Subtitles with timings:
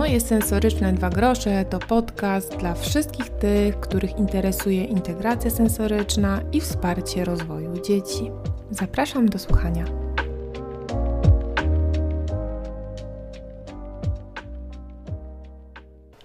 [0.00, 7.24] Moje sensoryczne dwa grosze to podcast dla wszystkich tych, których interesuje integracja sensoryczna i wsparcie
[7.24, 8.30] rozwoju dzieci.
[8.70, 9.84] Zapraszam do słuchania.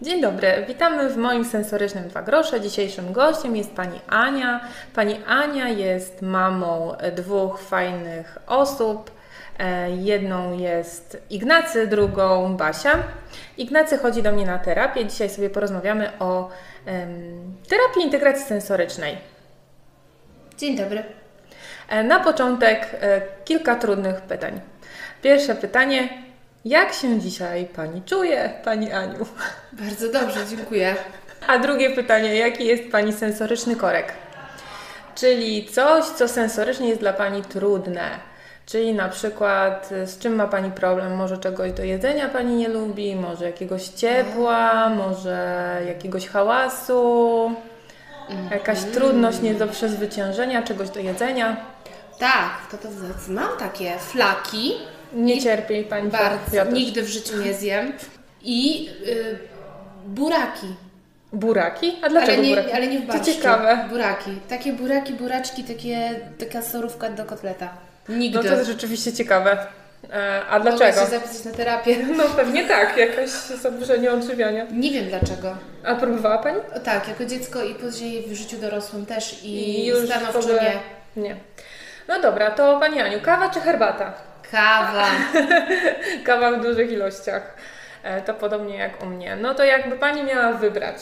[0.02, 2.62] Dzień dobry, witamy w moim sensorycznym Dwa Grosze.
[2.62, 4.60] Dzisiejszym gościem jest pani Ania.
[4.94, 9.12] Pani Ania jest mamą dwóch fajnych osób.
[9.60, 13.04] E, jedną jest Ignacy, drugą Basia.
[13.58, 15.06] Ignacy chodzi do mnie na terapię.
[15.06, 16.50] Dzisiaj sobie porozmawiamy o
[16.88, 19.18] um, terapii integracji sensorycznej.
[20.58, 21.04] Dzień dobry.
[21.90, 24.62] E, na początek e, kilka trudnych pytań.
[25.22, 26.10] Pierwsze pytanie.
[26.66, 29.26] Jak się dzisiaj Pani czuje, Pani Aniu?
[29.72, 30.96] Bardzo dobrze, dziękuję.
[31.48, 32.36] A drugie pytanie.
[32.36, 34.14] Jaki jest Pani sensoryczny korek?
[35.16, 38.10] Czyli coś, co sensorycznie jest dla Pani trudne
[38.66, 41.16] Czyli na przykład z czym ma Pani problem?
[41.16, 47.52] Może czegoś do jedzenia Pani nie lubi, może jakiegoś ciepła, może jakiegoś hałasu,
[48.52, 48.92] jakaś mm.
[48.92, 51.58] trudność nie do przezwyciężenia, czegoś do jedzenia?
[52.20, 52.88] Tak, to to
[53.28, 54.74] mam takie flaki.
[55.14, 56.56] Nie cierpię Pani bardzo.
[56.56, 57.94] Ja nigdy w życiu nie zjem.
[58.42, 59.40] I y,
[60.06, 60.68] buraki.
[61.34, 61.96] Buraki?
[62.02, 62.72] A dlaczego ale nie, buraki?
[62.72, 63.26] Ale nie w barszczu.
[63.26, 63.86] To ciekawe.
[63.90, 64.32] Buraki.
[64.50, 67.70] Takie buraki, buraczki, takie, taka sorówka do kotleta.
[68.10, 68.38] Nigdy.
[68.38, 69.58] No to jest rzeczywiście ciekawe.
[70.14, 70.86] E, a dlaczego?
[70.86, 71.98] Mogę się zapisać na terapię.
[72.18, 74.66] No pewnie tak, jakaś zaburzenie odżywiania.
[74.72, 75.56] Nie wiem dlaczego.
[75.86, 76.58] A próbowała Pani?
[76.76, 80.62] O, tak, jako dziecko i później w życiu dorosłym też i, I już stanowczo ogóle...
[81.16, 81.24] nie.
[81.24, 81.36] Nie.
[82.08, 84.14] No dobra, to Pani Aniu, kawa czy herbata?
[84.52, 85.08] Kawa.
[86.26, 87.56] kawa w dużych ilościach.
[88.04, 89.36] E, to podobnie jak u mnie.
[89.36, 90.96] No to jakby Pani miała wybrać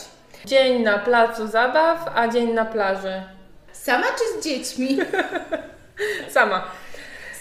[0.46, 3.24] dzień na placu zabaw, a dzień na plaży?
[3.72, 4.98] Sama czy z dziećmi?
[6.30, 6.64] Sama.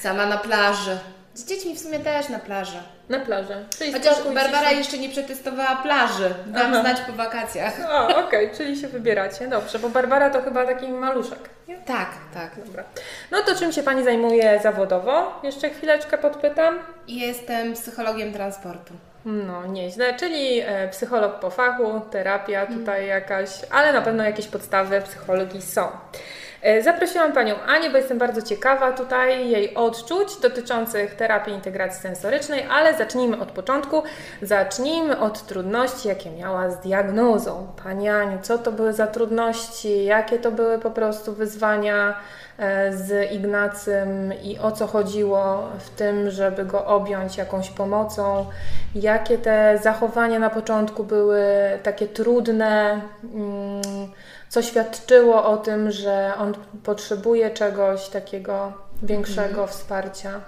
[0.03, 0.99] Sama na plaży.
[1.35, 2.79] Z dziećmi w sumie też na plaży.
[3.09, 3.65] Na plaży.
[3.79, 6.35] Czyli Chociaż Barbara jeszcze nie przetestowała plaży.
[6.47, 6.81] Dam Aha.
[6.81, 7.75] znać po wakacjach.
[7.91, 8.57] O, okej, okay.
[8.57, 9.49] czyli się wybieracie.
[9.49, 11.39] Dobrze, bo Barbara to chyba taki maluszek.
[11.69, 11.77] Nie?
[11.77, 12.51] Tak, tak.
[12.67, 12.85] Dobra.
[13.31, 15.41] No to czym się Pani zajmuje zawodowo?
[15.43, 16.79] Jeszcze chwileczkę podpytam.
[17.09, 18.95] Jestem psychologiem transportu.
[19.25, 25.01] No, nieźle, czyli e, psycholog po fachu, terapia tutaj jakaś, ale na pewno jakieś podstawy
[25.01, 25.89] psychologii są.
[26.63, 32.67] E, zaprosiłam Panią Anię, bo jestem bardzo ciekawa tutaj jej odczuć dotyczących terapii integracji sensorycznej,
[32.71, 34.03] ale zacznijmy od początku.
[34.43, 37.67] Zacznijmy od trudności, jakie miała z diagnozą.
[37.85, 42.15] Pani Aniu, co to były za trudności, jakie to były po prostu wyzwania
[42.59, 48.47] e, z Ignacym i o co chodziło w tym, żeby go objąć jakąś pomocą,
[48.95, 51.45] jakie te zachowania na początku były
[51.83, 53.01] takie trudne.
[53.33, 53.83] Hmm,
[54.53, 56.55] co świadczyło o tym, że on
[56.85, 59.69] potrzebuje czegoś takiego większego mhm.
[59.69, 60.41] wsparcia.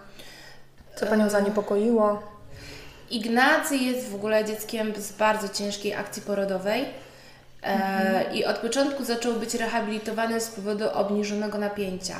[0.97, 2.22] Co Panią zaniepokoiło?
[3.10, 6.82] Ignacy jest w ogóle dzieckiem z bardzo ciężkiej akcji porodowej.
[6.82, 6.87] E,
[7.66, 8.34] mhm.
[8.34, 12.16] I od początku zaczął być rehabilitowany z powodu obniżonego napięcia.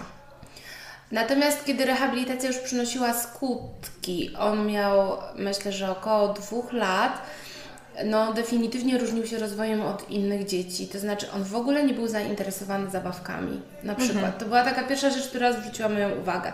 [1.13, 7.23] Natomiast kiedy rehabilitacja już przynosiła skutki, on miał myślę, że około dwóch lat,
[8.05, 10.89] no definitywnie różnił się rozwojem od innych dzieci.
[10.89, 13.61] To znaczy, on w ogóle nie był zainteresowany zabawkami.
[13.83, 13.97] Na mhm.
[13.97, 14.25] przykład.
[14.25, 14.41] Mhm.
[14.41, 16.53] To była taka pierwsza rzecz, która zwróciła moją uwagę.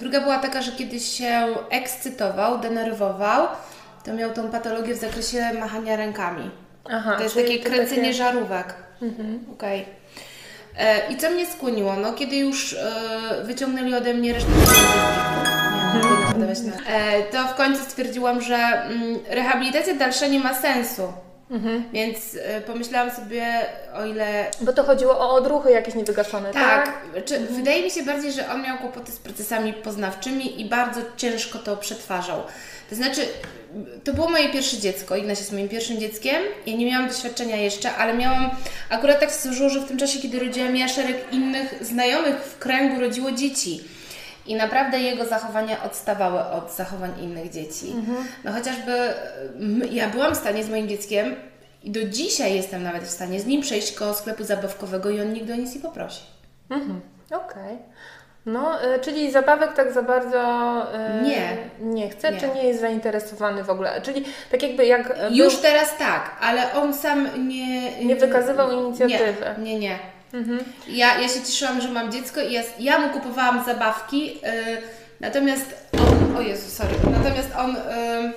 [0.00, 3.46] Druga była taka, że kiedy się ekscytował, denerwował,
[4.04, 6.50] to miał tą patologię w zakresie machania rękami.
[6.90, 8.14] Aha, to jest takie kręcenie takie...
[8.14, 8.74] żarówek.
[9.02, 9.44] Mhm.
[9.52, 9.84] Okay.
[10.78, 11.96] E, I co mnie skłoniło?
[11.96, 14.50] No, kiedy już e, wyciągnęli ode mnie resztę
[16.86, 21.12] E, to w końcu stwierdziłam, że mm, rehabilitacja dalsza nie ma sensu.
[21.50, 21.84] Mhm.
[21.92, 23.44] Więc y, pomyślałam sobie,
[23.94, 24.50] o ile.
[24.60, 26.86] Bo to chodziło o odruchy jakieś niewygaszone, tak?
[26.86, 27.24] Tak.
[27.24, 27.56] Czy, mhm.
[27.56, 31.76] Wydaje mi się bardziej, że on miał kłopoty z procesami poznawczymi i bardzo ciężko to
[31.76, 32.42] przetwarzał.
[32.90, 33.20] To znaczy,
[34.04, 35.16] to było moje pierwsze dziecko.
[35.16, 36.42] Ignaś jest moim pierwszym dzieckiem.
[36.66, 38.50] Ja nie miałam doświadczenia jeszcze, ale miałam.
[38.90, 42.58] Akurat tak się złożyło, że w tym czasie, kiedy rodziłam ja, szereg innych znajomych w
[42.58, 43.84] kręgu rodziło dzieci.
[44.48, 47.92] I naprawdę jego zachowania odstawały od zachowań innych dzieci.
[47.96, 48.28] Mhm.
[48.44, 48.92] No chociażby
[49.90, 51.36] ja byłam w stanie z moim dzieckiem
[51.82, 55.32] i do dzisiaj jestem nawet w stanie z nim przejść koło sklepu zabawkowego i on
[55.32, 56.22] nigdy o nic nie poprosi.
[56.70, 57.00] Mhm.
[57.26, 57.74] Okej.
[57.74, 57.78] Okay.
[58.46, 60.42] No, y, czyli zabawek tak za bardzo
[61.20, 62.40] y, nie, nie chce, nie.
[62.40, 64.00] czy nie jest zainteresowany w ogóle?
[64.00, 65.18] Czyli tak jakby jak.
[65.30, 65.62] Już był...
[65.62, 68.04] teraz tak, ale on sam nie.
[68.04, 69.54] Nie wykazywał inicjatywy.
[69.58, 69.78] Nie, nie.
[69.78, 69.98] nie.
[70.32, 70.58] Mhm.
[70.88, 74.42] Ja, ja się cieszyłam, że mam dziecko i ja, ja mu kupowałam zabawki, yy,
[75.20, 78.32] natomiast on, o Jezu, sorry, natomiast on yy,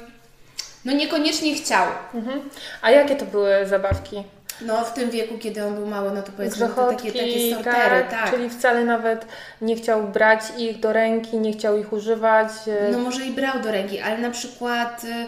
[0.86, 1.88] no niekoniecznie chciał.
[2.14, 2.50] Mhm.
[2.82, 4.24] A jakie to były zabawki?
[4.62, 8.06] No w tym wieku, kiedy on był mały, no to powiedzmy to takie, takie sortery,
[8.10, 8.32] tak, tak.
[8.32, 9.26] Czyli wcale nawet
[9.62, 12.52] nie chciał brać ich do ręki, nie chciał ich używać.
[12.92, 15.28] No może i brał do ręki, ale na przykład y,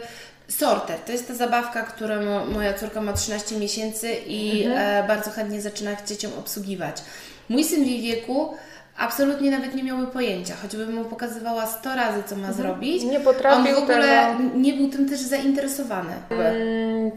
[0.57, 5.61] Sorter to jest ta zabawka, którą moja córka ma 13 miesięcy i e, bardzo chętnie
[5.61, 6.97] zaczyna dzieciom obsługiwać.
[7.49, 8.53] Mój syn w jej wieku
[8.97, 13.03] absolutnie nawet nie miałby pojęcia, choćbym mu pokazywała 100 razy, co ma zrobić.
[13.03, 14.57] Nie potrafił On w ogóle tego.
[14.57, 16.13] nie był tym też zainteresowany.
[16.29, 17.11] Mm,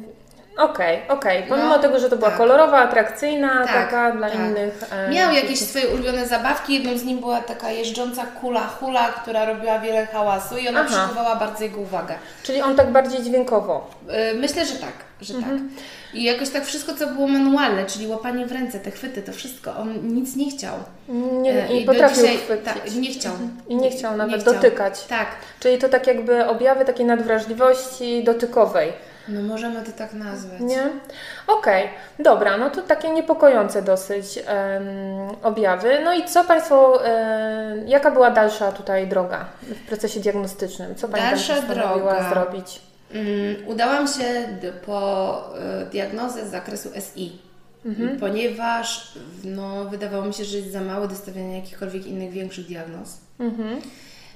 [0.56, 1.42] Okej, okej.
[1.48, 2.38] Pomimo No, tego, że to była tak.
[2.38, 4.38] kolorowa, atrakcyjna, Tak, taka dla tak.
[4.38, 4.80] innych.
[4.92, 6.74] e, Miał jakieś swoje ulubione zabawki.
[6.74, 10.88] Jedną z nich była taka jeżdżąca kula hula, która robiła wiele hałasu i ona Aha.
[11.06, 12.14] przykuwała bardzo jego uwagę.
[12.42, 13.90] Czyli on tak bardziej dźwiękowo.
[14.32, 15.58] Yy, Myślę, że tak, że Mhm.
[15.74, 15.84] tak.
[16.14, 19.76] I jakoś tak wszystko, co było manualne, czyli łapanie w ręce, te chwyty, to wszystko,
[19.76, 20.74] on nic nie chciał.
[21.08, 22.64] Nie, E, nie do potrafił dzisiaj- chwycić.
[22.64, 23.32] tak, nie chciał.
[23.68, 24.54] I nie chciał nawet chciał.
[24.54, 25.04] dotykać.
[25.06, 25.26] Tak,
[25.60, 28.92] Czyli to tak jakby objawy takiej nadwrażliwości dotykowej.
[29.28, 30.60] No możemy to tak nazwać.
[30.60, 30.82] Nie?
[31.46, 31.88] Okej,
[32.18, 34.84] dobra, no to takie niepokojące dosyć em,
[35.42, 36.00] objawy.
[36.04, 40.94] No i co Państwo, e, jaka była dalsza tutaj droga w procesie diagnostycznym?
[40.94, 42.28] Co Pani Dalsza droga.
[42.30, 42.80] zrobić?
[43.14, 44.24] Mm, Udałam się
[44.86, 45.38] po
[45.82, 47.38] y, diagnozę z zakresu SI,
[47.86, 48.20] Mhm.
[48.20, 49.12] ponieważ
[49.44, 53.16] no, wydawało mi się, że jest za mało do stawiania jakichkolwiek innych większych diagnoz.
[53.40, 53.80] Mhm.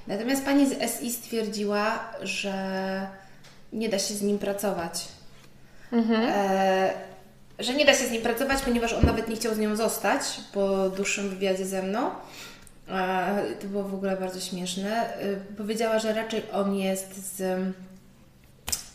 [0.07, 2.53] Natomiast pani z SI stwierdziła, że
[3.73, 5.09] nie da się z nim pracować.
[5.93, 6.29] Mhm.
[6.35, 6.93] E,
[7.59, 10.23] że nie da się z nim pracować, ponieważ on nawet nie chciał z nią zostać
[10.53, 12.11] po dłuższym wywiadzie ze mną.
[12.89, 15.15] E, to było w ogóle bardzo śmieszne.
[15.15, 17.59] E, powiedziała, że raczej on jest z,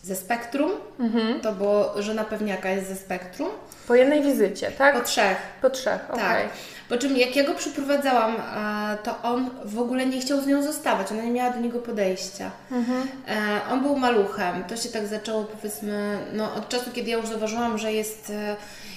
[0.06, 0.72] ze spektrum.
[1.00, 1.42] Mhm.
[1.42, 3.50] To było, żona pewniaka jest ze spektrum.
[3.88, 4.96] Po jednej wizycie, tak?
[4.96, 5.38] Po trzech.
[5.62, 6.20] Po trzech, okej.
[6.20, 6.50] Tak.
[6.90, 10.64] Po czym jak ja go przyprowadzałam, e, to on w ogóle nie chciał z nią
[10.64, 12.52] zostawać, ona nie miała do niego podejścia.
[12.72, 13.08] Mhm.
[13.28, 14.64] E, On był maluchem.
[14.64, 18.56] To się tak zaczęło powiedzmy, no od czasu, kiedy ja już zauważyłam, że jest e,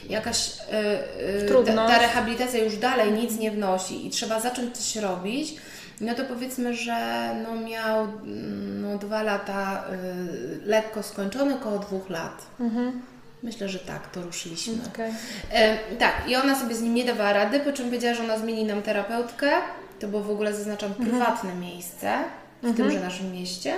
[0.08, 0.52] jakaś
[1.66, 5.54] ta, ta rehabilitacja już dalej nic nie wnosi i trzeba zacząć coś robić.
[6.00, 9.96] No to powiedzmy, że no miał mm, no, dwa lata e,
[10.66, 12.46] lekko skończone, około dwóch lat.
[12.60, 13.02] Mhm.
[13.42, 14.74] Myślę, że tak, to ruszyliśmy.
[14.94, 15.12] Okej.
[15.50, 18.38] E, tak, i ona sobie z nim nie dawała rady, po czym powiedziała, że ona
[18.38, 19.50] zmieni nam terapeutkę.
[20.00, 22.18] To było w ogóle, zaznaczam, prywatne miejsce
[22.62, 23.74] w tymże naszym mieście.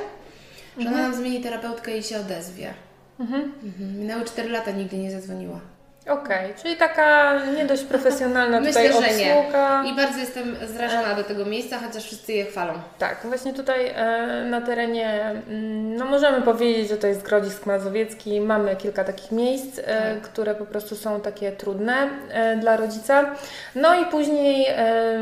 [0.79, 2.75] Że ona nam zmieni terapeutkę i się odezwie.
[3.21, 3.53] Mhm.
[3.65, 3.99] Mhm.
[3.99, 5.61] Minęły 4 lata, nigdy nie zadzwoniła.
[6.09, 9.35] Okej, czyli taka nie dość profesjonalna Myślę, tutaj nie.
[9.37, 9.85] obsługa.
[9.85, 12.73] I bardzo jestem zrażona do tego miejsca, chociaż wszyscy je chwalą.
[12.99, 18.41] Tak, właśnie tutaj e, na terenie, mm, no możemy powiedzieć, że to jest Grodzisk Mazowiecki.
[18.41, 19.83] Mamy kilka takich miejsc, e,
[20.15, 20.23] Tak.
[20.23, 23.31] które po prostu są takie trudne e, dla rodzica.
[23.75, 25.19] No i później e,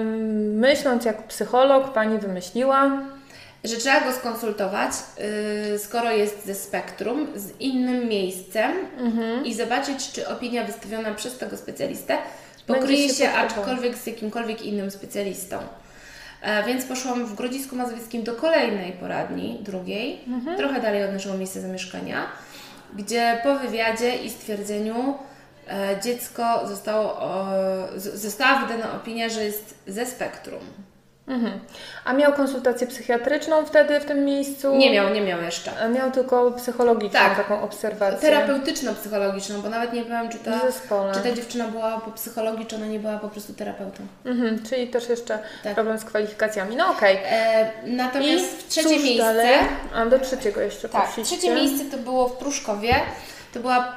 [0.54, 2.90] myśląc jak psycholog, Pani wymyśliła,
[3.64, 4.90] Że trzeba go skonsultować,
[5.72, 8.72] yy, skoro jest ze spektrum, z innym miejscem
[9.44, 12.18] i zobaczyć, czy opinia wystawiona przez tego specjalistę
[12.66, 15.58] pokryje się się aczkolwiek z jakimkolwiek innym specjalistą.
[16.42, 20.20] E, więc poszłam w Grodzisku Mazowieckim do kolejnej poradni, drugiej,
[20.56, 22.26] trochę dalej od naszego miejsca zamieszkania,
[22.96, 25.14] gdzie po wywiadzie i stwierdzeniu
[25.68, 27.22] e, dziecko zostało,
[27.56, 30.60] e, została wydana opinia, że jest ze spektrum.
[31.28, 31.60] Mhm.
[32.04, 34.76] a miał konsultację psychiatryczną wtedy w tym miejscu?
[34.76, 35.70] Nie miał, nie miał jeszcze.
[35.80, 37.36] A Miał tylko psychologiczną Tak.
[37.36, 38.30] taką obserwację.
[38.30, 40.60] Terapeutyczno-psychologiczną, bo nawet nie wiem, czy ta,
[41.14, 44.02] czy ta dziewczyna była po psychologii, czy ona nie była po prostu terapeutą.
[44.24, 45.74] Mhm, czyli też jeszcze Tak.
[45.74, 46.76] problem z kwalifikacjami.
[46.76, 47.18] No okej.
[47.24, 49.16] E, natomiast w trzecie miejsce.
[49.16, 49.58] dalej?
[49.94, 52.94] A do trzeciego jeszcze Tak, trzecie miejsce to było w Pruszkowie.
[53.54, 53.96] To była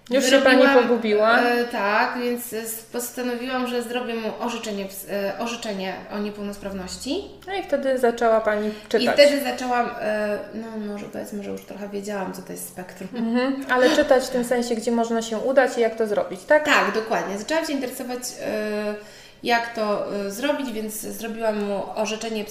[0.09, 1.39] Już się Pani pogubiła.
[1.39, 2.55] E, tak, więc
[2.91, 7.23] postanowiłam, że zrobię mu orzeczenie, e, orzeczenie o niepełnosprawności.
[7.47, 9.03] No i wtedy zaczęła Pani czytać.
[9.03, 13.09] I wtedy zaczęłam, e, no może powiedzmy, że już trochę wiedziałam, co to jest spektrum.
[13.15, 13.65] Mhm.
[13.69, 16.65] Ale czytać w tym sensie, gdzie można się udać i jak to zrobić, tak?
[16.65, 17.37] Tak, dokładnie.
[17.37, 18.95] Zaczęłam się interesować, e,
[19.43, 22.45] jak to zrobić, więc zrobiłam mu orzeczenie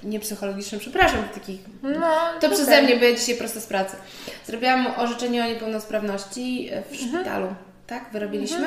[0.00, 2.00] ps- niepsychologiczne, przepraszam, takich No,
[2.40, 2.50] To okej.
[2.50, 3.96] przeze mnie, bo ja dzisiaj prosto z pracy.
[4.46, 7.54] Zrobiłam orzeczenie o niepełnosprawności w szpitalu,
[7.86, 8.04] tak?
[8.12, 8.66] Wyrobiliśmy.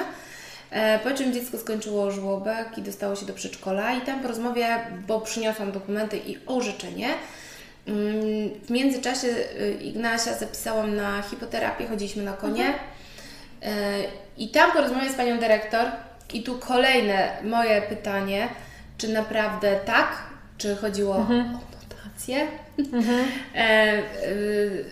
[0.72, 4.68] E, Po czym dziecko skończyło żłobek i dostało się do przedszkola i tam po rozmowie,
[5.08, 7.10] bo przyniosłam dokumenty i orzeczenie,
[7.88, 12.74] mm, w międzyczasie y, Ignasia zapisałam na hipoterapię, chodziliśmy na konie.
[13.64, 13.74] E,
[14.38, 15.86] I tam po rozmowie z panią dyrektor
[16.34, 18.48] I tu kolejne moje pytanie,
[18.98, 20.08] czy naprawdę tak?
[20.64, 21.42] Czy chodziło mhm.
[21.42, 22.48] o notację?
[22.94, 23.26] Mhm.
[23.56, 24.86] e, y,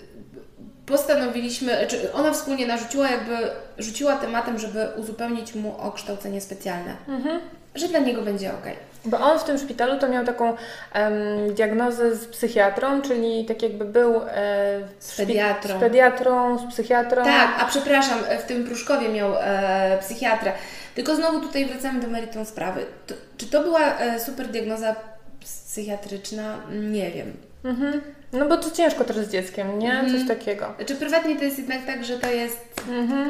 [0.86, 3.38] postanowiliśmy, czy ona wspólnie narzuciła, jakby
[3.78, 6.96] rzuciła tematem, żeby uzupełnić mu o kształcenie specjalne.
[7.08, 7.40] Mhm.
[7.76, 8.66] Że dla niego będzie ok.
[9.06, 13.86] Bo on w tym szpitalu to miał taką um, diagnozę z psychiatrą, czyli tak jakby
[13.86, 15.78] był e, z pediatrą.
[15.78, 17.24] Z pediatrą, z psychiatrą.
[17.24, 20.52] Tak, a przepraszam, w tym Pruszkowie miał e, psychiatrę.
[20.96, 22.86] Tylko znowu tutaj wracamy do meritum sprawy.
[23.08, 24.96] To, czy to była e, super diagnoza
[25.42, 26.58] psychiatryczna?
[26.72, 27.34] Nie wiem.
[27.64, 28.02] Mhm.
[28.34, 29.92] No bo to ciężko też z dzieckiem, nie?
[29.92, 30.18] Mhm.
[30.18, 30.74] Coś takiego.
[30.86, 32.84] Czy prywatnie to jest jednak tak, że to jest...
[32.90, 33.30] Mhm.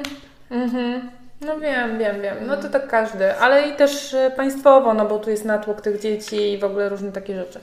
[0.52, 1.10] Mhm.
[1.42, 2.36] No wiem, wiem, wiem.
[2.48, 6.00] No to tak każdy, ale i też e, państwowo, no bo tu jest natłok tych
[6.00, 7.60] dzieci i w ogóle różne takie rzeczy.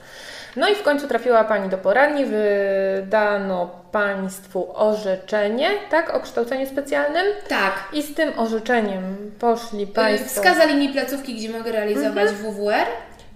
[0.56, 7.26] No i w końcu trafiła Pani do poradni, wydano Państwu orzeczenie, tak, o kształceniu specjalnym.
[7.48, 7.88] Tak.
[7.92, 10.28] I z tym orzeczeniem poszli Państwo.
[10.28, 12.54] Wskazali mi placówki, gdzie mogę realizować mhm.
[12.54, 12.86] WWR.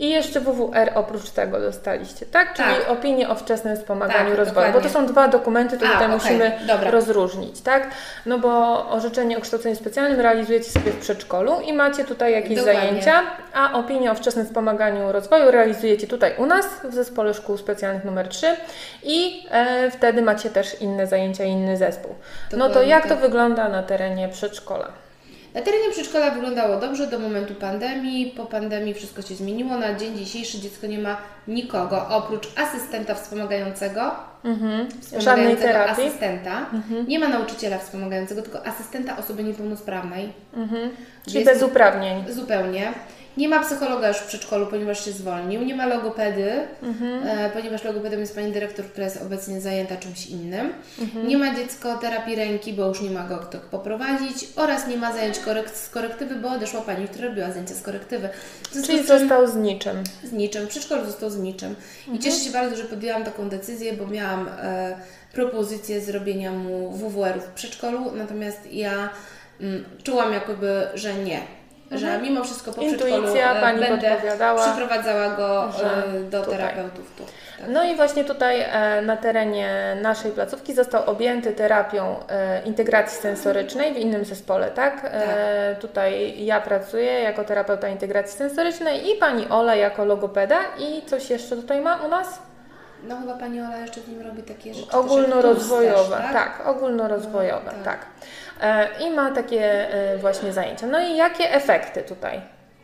[0.03, 2.55] I jeszcze WWR oprócz tego dostaliście, tak?
[2.55, 2.91] Czyli tak.
[2.91, 4.67] opinię o wczesnym wspomaganiu tak, rozwoju.
[4.67, 4.73] Dokładnie.
[4.73, 6.19] Bo to są dwa dokumenty, to A, tutaj okay.
[6.19, 6.91] musimy Dobra.
[6.91, 7.91] rozróżnić, tak?
[8.27, 8.51] No bo
[8.89, 12.83] orzeczenie o kształceniu specjalnym realizujecie sobie w przedszkolu i macie tutaj jakieś dokładnie.
[12.83, 13.23] zajęcia,
[13.55, 18.29] a opinię o wczesnym wspomaganiu rozwoju realizujecie tutaj u nas w Zespole Szkół Specjalnych numer
[18.29, 18.47] 3
[19.03, 22.15] i e, wtedy macie też inne zajęcia, inny zespół.
[22.51, 25.03] Dokładnie, no to jak to wygląda na terenie przedszkola?
[25.55, 28.33] Na terenie przedszkola wyglądało dobrze do momentu pandemii.
[28.37, 29.79] Po pandemii wszystko się zmieniło.
[29.79, 31.17] Na dzień dzisiejszy dziecko nie ma
[31.49, 34.11] nikogo oprócz asystenta wspomagającego.
[34.45, 34.89] Mhm.
[35.19, 36.05] Żadnej terapii.
[36.05, 36.67] asystenta.
[36.73, 37.09] Mhm.
[37.09, 40.33] Nie ma nauczyciela wspomagającego, tylko asystenta osoby niepełnosprawnej.
[40.55, 40.91] Mhm.
[41.27, 42.25] Czyli bez uprawnień.
[42.33, 42.93] Zupełnie.
[43.37, 45.63] Nie ma psychologa już w przedszkolu, ponieważ się zwolnił.
[45.63, 47.27] Nie ma logopedy, mhm.
[47.27, 50.73] e, ponieważ logopedem jest pani dyrektor, która jest obecnie zajęta czymś innym.
[51.01, 51.29] Mhm.
[51.29, 54.49] Nie ma dziecko terapii ręki, bo już nie ma go kto poprowadzić.
[54.57, 58.29] Oraz nie ma zajęć korekt z korektywy, bo odeszła pani, która robiła zajęcia z korektywy.
[58.87, 60.05] Czyli został z niczym.
[60.25, 60.67] Z niczym.
[60.69, 61.69] Przedszkolu został z niczym.
[61.69, 62.17] Mhm.
[62.17, 64.97] I cieszę się bardzo, że podjęłam taką decyzję, bo miałam e,
[65.33, 69.11] propozycję zrobienia mu WWR-u w przedszkolu, natomiast ja
[69.61, 71.62] mm, czułam jakoby, że nie
[71.95, 72.23] że mhm.
[72.23, 76.59] mimo wszystko po Intuicja, e, Pani będę podpowiadała, przyprowadzała go e, do tutaj.
[76.59, 77.25] terapeutów tu.
[77.59, 77.67] Tak.
[77.69, 82.17] No i właśnie tutaj e, na terenie naszej placówki został objęty terapią
[82.65, 85.01] integracji sensorycznej w innym zespole, tak?
[85.01, 85.11] tak.
[85.81, 91.57] Tutaj ja pracuję jako terapeuta integracji sensorycznej i Pani Ola jako logopeda i coś jeszcze
[91.57, 92.39] tutaj ma u nas?
[93.03, 94.91] No chyba Pani Ola jeszcze w nim robi takie rzeczy.
[94.91, 96.33] Ogólnorozwojowe, też, tak?
[96.33, 96.67] tak?
[96.67, 97.85] ogólnorozwojowe, no, tak.
[97.85, 98.07] tak.
[98.63, 100.87] E, I ma takie e, właśnie zajęcia.
[100.87, 102.41] No i jakie efekty tutaj?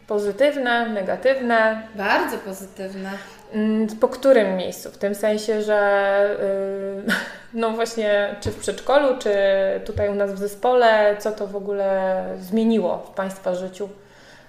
[0.06, 1.82] Pozytywne, negatywne?
[1.94, 3.10] Bardzo pozytywne.
[3.52, 4.90] Mm, po którym miejscu?
[4.90, 6.38] W tym sensie, że
[7.08, 7.12] y,
[7.60, 9.34] no właśnie, czy w przedszkolu, czy
[9.84, 13.88] tutaj u nas w zespole, co to w ogóle zmieniło w Państwa życiu?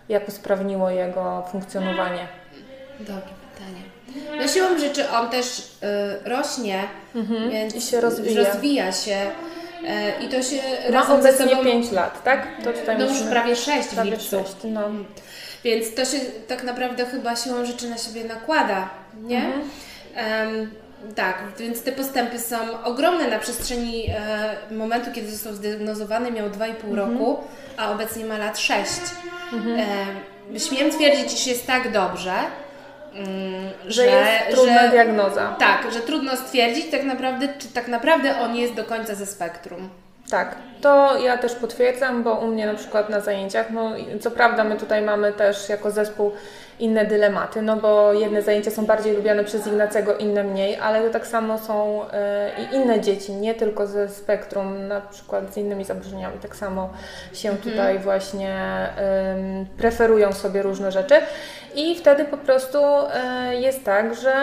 [0.09, 2.27] Jak usprawniło jego funkcjonowanie?
[2.99, 3.21] Dobre
[3.53, 3.81] pytanie.
[4.41, 6.83] No siłą rzeczy on też y, rośnie,
[7.15, 7.49] mhm.
[7.49, 8.43] więc I się rozwija.
[8.43, 9.15] rozwija się
[10.21, 10.57] I to się
[10.91, 11.63] Ma razem obecnie ze sobą...
[11.63, 12.47] 5 lat, tak?
[12.63, 14.81] To tutaj no już prawie 6 prawie w 6, no.
[15.63, 16.17] Więc to się
[16.47, 18.89] tak naprawdę chyba siłą rzeczy na siebie nakłada,
[19.23, 19.45] nie?
[19.45, 19.61] Mhm.
[20.49, 20.71] Um,
[21.15, 26.69] tak, więc te postępy są ogromne na przestrzeni e, momentu, kiedy został zdiagnozowany, miał 2,5
[26.69, 26.95] mhm.
[26.95, 27.37] roku,
[27.77, 28.91] a obecnie ma lat 6.
[29.53, 29.79] Mhm.
[30.55, 32.33] E, śmiem twierdzić, że jest tak dobrze,
[33.87, 35.55] że, że jest trudna że, diagnoza.
[35.59, 39.89] Tak, że trudno stwierdzić tak naprawdę, czy tak naprawdę on jest do końca ze spektrum.
[40.29, 44.63] Tak, to ja też potwierdzam, bo u mnie na przykład na zajęciach, no co prawda
[44.63, 46.31] my tutaj mamy też jako zespół
[46.79, 51.09] inne dylematy, no bo jedne zajęcia są bardziej lubiane przez Ignacego, inne mniej, ale to
[51.09, 55.85] tak samo są e, i inne dzieci, nie tylko ze spektrum, na przykład z innymi
[55.85, 56.89] zaburzeniami, tak samo
[57.33, 57.71] się mhm.
[57.71, 58.55] tutaj właśnie
[59.77, 61.15] preferują sobie różne rzeczy
[61.79, 64.33] i wtedy po prostu e, jest tak, że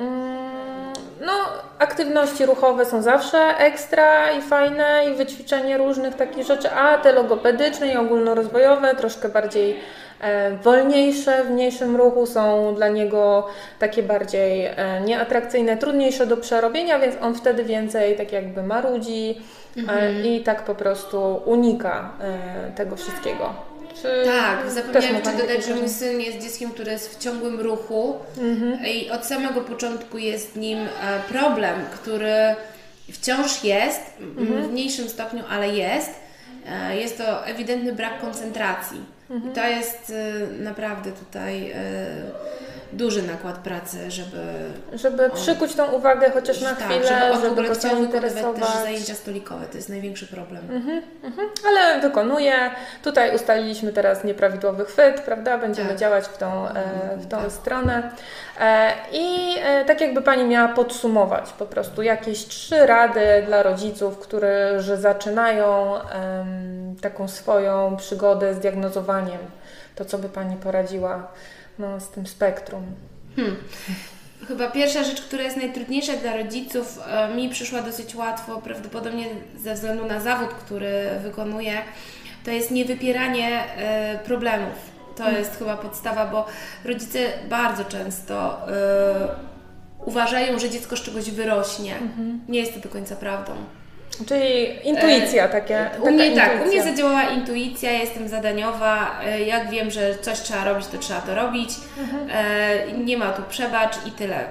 [0.00, 1.32] mm, no,
[1.78, 7.92] aktywności ruchowe są zawsze ekstra i fajne i wyćwiczenie różnych takich rzeczy, a te logopedyczne
[7.92, 9.76] i ogólnorozwojowe troszkę bardziej
[10.20, 13.46] e, wolniejsze, w mniejszym ruchu są dla niego
[13.78, 19.40] takie bardziej e, nieatrakcyjne, trudniejsze do przerobienia, więc on wtedy więcej tak jakby marudzi
[19.76, 20.24] mhm.
[20.24, 22.10] i tak po prostu unika
[22.76, 23.75] tego wszystkiego.
[24.02, 28.18] Czy tak, zapomniałam jeszcze dodać, że mój syn jest dzieckiem, które jest w ciągłym ruchu
[28.38, 28.86] mhm.
[28.86, 30.88] i od samego początku jest nim e,
[31.28, 32.34] problem, który
[33.12, 34.62] wciąż jest, mhm.
[34.62, 36.10] w mniejszym stopniu, ale jest.
[36.68, 39.00] E, jest to ewidentny brak koncentracji.
[39.30, 39.52] Mhm.
[39.52, 41.72] I to jest e, naprawdę tutaj
[42.96, 44.36] duży nakład pracy, żeby...
[44.92, 48.56] Żeby przykuć tą uwagę chociaż na tak, chwilę, żeby on w żeby ogóle chciał wykonywać
[48.60, 50.62] też zajęcia stolikowe, to jest największy problem.
[51.66, 52.70] Ale wykonuje.
[53.02, 55.58] Tutaj ustaliliśmy teraz nieprawidłowy chwyt, prawda?
[55.58, 55.98] Będziemy Tak.
[55.98, 58.10] działać w tą, e, w tą stronę.
[58.60, 64.18] E, I e, tak jakby Pani miała podsumować po prostu jakieś trzy rady dla rodziców,
[64.18, 65.94] którzy zaczynają
[67.00, 69.38] taką swoją przygodę z diagnozowaniem.
[69.96, 71.28] To co by Pani poradziła
[71.78, 72.82] no, z tym spektrum?
[74.48, 79.26] Chyba pierwsza rzecz, która jest najtrudniejsza dla rodziców, e, mi przyszła dosyć łatwo, prawdopodobnie
[79.58, 80.90] ze względu na zawód, który
[81.22, 81.72] wykonuję,
[82.44, 84.74] to jest niewypieranie e, problemów.
[85.16, 86.46] To jest chyba podstawa, bo
[86.84, 89.28] rodzice bardzo często e,
[90.04, 91.94] uważają, że dziecko z czegoś wyrośnie.
[92.48, 93.52] Nie jest to do końca prawdą.
[94.26, 95.90] Czyli intuicja takie.
[96.02, 96.90] U mnie taka tak, u mnie intuicja.
[96.90, 99.20] zadziałała intuicja, ja jestem zadaniowa.
[99.26, 101.70] e, Jak wiem, że coś trzeba robić, to trzeba to robić.
[102.32, 104.44] E, nie ma tu przebacz i tyle.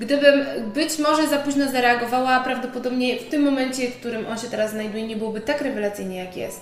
[0.00, 4.70] Gdybym być może za późno zareagowała, prawdopodobnie w tym momencie, w którym on się teraz
[4.70, 6.60] znajduje, nie byłoby tak rewelacyjnie, jak jest.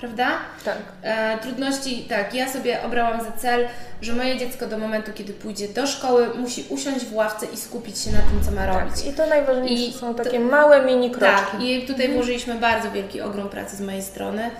[0.00, 0.28] Prawda?
[0.64, 0.76] Tak.
[1.02, 3.66] E, trudności, tak, ja sobie obrałam za cel,
[4.02, 7.98] że moje dziecko do momentu, kiedy pójdzie do szkoły, musi usiąść w ławce i skupić
[7.98, 8.96] się na tym, co ma robić.
[9.02, 9.06] Tak.
[9.12, 11.36] I to najważniejsze I są to- takie małe mini kroczki.
[11.36, 14.50] Tak, i tutaj włożyliśmy bardzo wielki ogrom pracy z mojej strony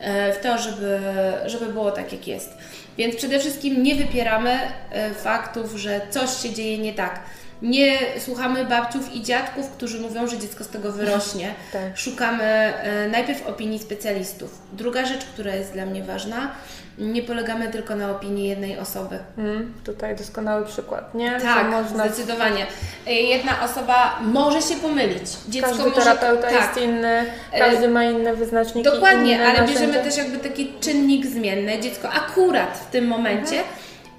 [0.00, 1.00] e, w to, żeby,
[1.46, 2.50] żeby było tak, jak jest.
[2.98, 4.58] Więc przede wszystkim nie wypieramy
[4.90, 7.20] e, faktów, że coś się dzieje nie tak.
[7.62, 11.54] Nie słuchamy babciów i dziadków, którzy mówią, że dziecko z tego wyrośnie.
[11.72, 11.82] Tak.
[11.98, 14.58] Szukamy e, najpierw opinii specjalistów.
[14.72, 16.50] Druga rzecz, która jest dla mnie ważna,
[16.98, 19.18] nie polegamy tylko na opinii jednej osoby.
[19.38, 21.40] Mm, tutaj doskonały przykład, nie?
[21.40, 22.04] Tak, można.
[22.08, 22.66] zdecydowanie.
[23.06, 25.22] E, Jedna osoba może się pomylić.
[25.48, 27.24] Dziecko Każdy może, terapeuta tak, jest inny,
[27.58, 28.90] każdy ma inne wyznaczniki.
[28.90, 29.80] Dokładnie, inne ale narzędzia.
[29.86, 31.80] bierzemy też jakby taki czynnik zmienny.
[31.80, 33.64] Dziecko akurat w tym momencie Mhm.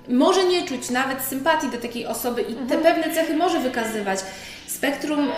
[0.09, 2.67] Może nie czuć nawet sympatii do takiej osoby i Mhm.
[2.67, 4.19] te pewne cechy może wykazywać.
[4.67, 5.31] Spektrum y,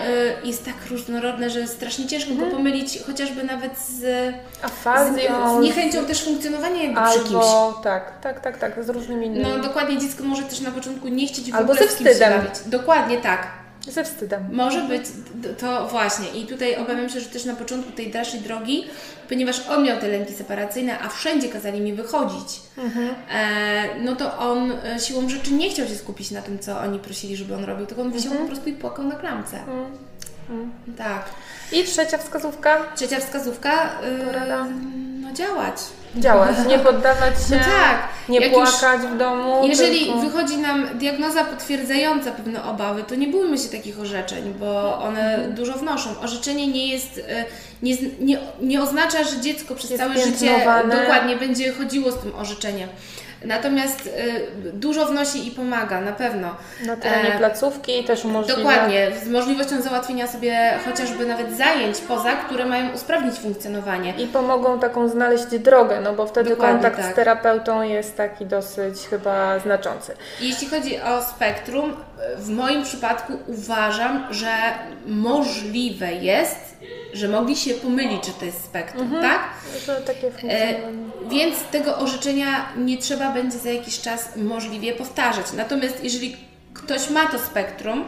[0.44, 2.50] jest tak różnorodne, że strasznie ciężko Mhm.
[2.50, 5.60] go pomylić chociażby nawet z, z, Afazją.
[5.60, 7.34] z niechęcią też funkcjonowania jakby przy kimś.
[7.34, 9.46] Albo tak, tak, tak, tak, z różnymi innymi.
[9.46, 12.42] No dokładnie, dziecko może też na początku nie chcieć w Albo ogóle ze z wstydem.
[12.66, 13.48] Dokładnie tak.
[13.88, 14.50] Ze wstydem.
[14.52, 15.06] Może być
[15.58, 16.28] to właśnie.
[16.30, 18.86] I tutaj obawiam się, że też na początku tej dalszej drogi,
[19.30, 22.62] ponieważ on miał te lęki separacyjne, a wszędzie kazali mi wychodzić,
[23.32, 27.00] e, no to on e, siłą rzeczy nie chciał się skupić na tym, co oni
[27.00, 29.60] prosili, żeby on robił, tylko on wisiał po prostu i płakał na klamce.
[30.98, 31.26] Tak.
[31.72, 32.84] I trzecia wskazówka.
[32.96, 34.64] Trzecia wskazówka, y,
[35.22, 35.76] no działać.
[36.16, 38.00] Działać, nie poddawać się, No tak.
[38.30, 39.68] nie Jak płakać w domu.
[39.68, 40.20] Jeżeli tylko...
[40.20, 45.54] wychodzi nam diagnoza potwierdzająca pewne obawy, to nie bójmy się takich orzeczeń, bo one Mhm.
[45.56, 46.20] dużo wnoszą.
[46.20, 47.46] Orzeczenie nie jest, e,
[47.84, 52.36] nie, nie, nie oznacza, że dziecko przez Jest całe życie dokładnie będzie chodziło z tym
[52.36, 52.90] orzeczeniem.
[53.46, 54.10] Natomiast
[54.66, 56.56] e, dużo wnosi i pomaga, na pewno.
[56.86, 58.58] Na terenie E, placówki też umożliwia.
[58.58, 64.14] Dokładnie, z możliwością załatwienia sobie chociażby nawet zajęć poza, które mają usprawnić funkcjonowanie.
[64.18, 67.14] I pomogą taką znaleźć drogę, no bo wtedy Dokładnie kontakt tak.
[67.14, 70.14] z terapeutą jest taki dosyć chyba znaczący.
[70.42, 71.94] Jeśli chodzi o spektrum,
[72.38, 74.54] w moim przypadku uważam, że
[75.06, 76.78] możliwe jest,
[77.14, 79.40] że mogli się pomylić, że to jest spektrum, tak?
[79.86, 80.76] Że takie E,
[81.30, 85.46] więc tego orzeczenia nie trzeba będzie za jakiś czas możliwie powtarzać.
[85.54, 86.38] Natomiast jeżeli
[86.74, 88.06] ktoś ma to spektrum,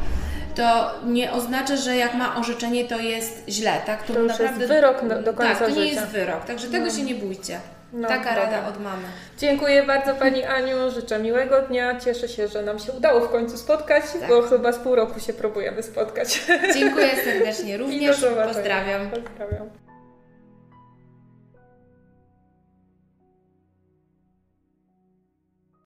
[0.55, 4.03] to nie oznacza, że jak ma orzeczenie, to jest źle, tak?
[4.03, 6.01] To już jest wyrok do- do końca Tak, to nie życia.
[6.01, 7.59] jest wyrok, także tego się nie bójcie.
[7.93, 8.43] No, Taka dobra.
[8.43, 9.03] rada od mamy.
[9.37, 11.99] Dziękuję bardzo Pani Aniu, życzę miłego dnia.
[11.99, 14.29] Cieszę się, że nam się udało w końcu spotkać, Tak.
[14.29, 16.41] bo chyba z pół roku się próbujemy spotkać.
[16.73, 18.25] Dziękuję serdecznie również.
[18.47, 19.09] Pozdrawiam.
[19.09, 19.69] Pozdrawiam.